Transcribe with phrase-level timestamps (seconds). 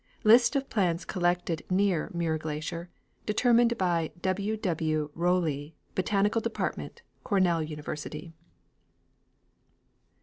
[0.25, 2.89] LLST OF PLANTS COLLECTED NEAR MUIR GLACIER;
[3.27, 4.57] DETEEMINED BY W.
[4.57, 5.11] W.
[5.13, 8.33] ROWLEE, BOTANICAL DEPARTMENT, CORNELL UNIVERSITY.